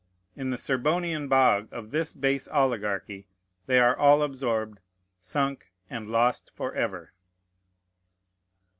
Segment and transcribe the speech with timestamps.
[0.35, 3.27] In "the Serbonian bog" of this base oligarchy
[3.67, 4.79] they are all absorbed,
[5.19, 7.13] sunk, and lost forever.